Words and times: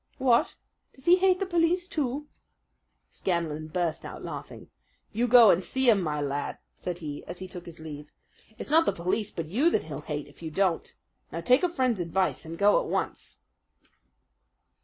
"What, 0.17 0.55
does 0.95 1.05
he 1.05 1.17
hate 1.17 1.39
the 1.39 1.45
police 1.45 1.87
too?" 1.87 2.27
Scanlan 3.11 3.67
burst 3.67 4.03
out 4.03 4.23
laughing. 4.25 4.71
"You 5.11 5.27
go 5.27 5.51
and 5.51 5.63
see 5.63 5.89
him, 5.91 6.01
my 6.01 6.19
lad," 6.19 6.57
said 6.75 6.97
he 6.97 7.23
as 7.25 7.37
he 7.37 7.47
took 7.47 7.67
his 7.67 7.79
leave. 7.79 8.11
"It's 8.57 8.71
not 8.71 8.87
the 8.87 8.93
police 8.93 9.29
but 9.29 9.45
you 9.49 9.69
that 9.69 9.83
he'll 9.83 10.01
hate 10.01 10.27
if 10.27 10.41
you 10.41 10.49
don't! 10.49 10.95
Now, 11.31 11.41
take 11.41 11.61
a 11.61 11.69
friend's 11.69 11.99
advice 11.99 12.45
and 12.45 12.57
go 12.57 12.79
at 12.79 12.87
once!" 12.89 13.37